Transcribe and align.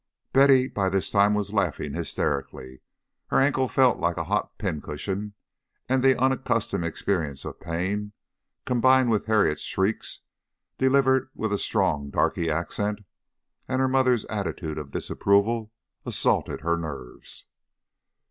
Betty 0.33 0.67
by 0.67 0.89
this 0.89 1.11
time 1.11 1.35
was 1.35 1.53
laughing 1.53 1.93
hysterically. 1.93 2.81
Her 3.27 3.39
ankle 3.39 3.67
felt 3.67 3.99
like 3.99 4.17
a 4.17 4.23
hot 4.23 4.57
pincushion, 4.57 5.35
and 5.87 6.03
the 6.03 6.19
unaccustomed 6.19 6.85
experience 6.85 7.45
of 7.45 7.59
pain, 7.59 8.13
combined 8.65 9.11
with 9.11 9.27
Harriet's 9.27 9.61
shrieks, 9.61 10.21
delivered 10.79 11.29
with 11.35 11.53
a 11.53 11.59
strong 11.59 12.09
darky 12.09 12.49
accent, 12.49 13.01
and 13.67 13.79
her 13.79 13.87
mother's 13.87 14.25
attitude 14.25 14.79
of 14.79 14.89
disapproval, 14.89 15.71
assaulted 16.03 16.61
her 16.61 16.77
nerves. 16.77 17.45